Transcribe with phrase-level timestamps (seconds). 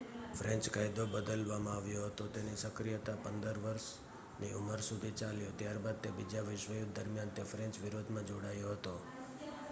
[0.35, 6.41] French કાયદો બદલવામાં આવ્યો હતો તેની સક્રિયતા 15 વર્ષની ઉંમર સુધી ચાલ્યો ત્યારબાદ તે બીજા
[6.41, 8.95] વિશ્વયુદ્ધ દરમિયાન તે ફ્રેન્ચ વિરોધમાં જોડાયો હતો